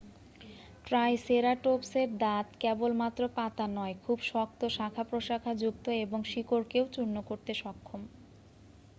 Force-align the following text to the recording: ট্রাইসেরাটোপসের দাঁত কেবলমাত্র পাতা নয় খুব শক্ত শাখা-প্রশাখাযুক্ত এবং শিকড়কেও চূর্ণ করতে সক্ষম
ট্রাইসেরাটোপসের 0.85 2.09
দাঁত 2.17 2.47
কেবলমাত্র 2.59 3.21
পাতা 3.37 3.65
নয় 3.77 3.95
খুব 4.03 4.17
শক্ত 4.29 4.61
শাখা-প্রশাখাযুক্ত 4.77 5.85
এবং 6.03 6.19
শিকড়কেও 6.31 6.85
চূর্ণ 6.95 7.15
করতে 7.29 7.51
সক্ষম 7.55 8.01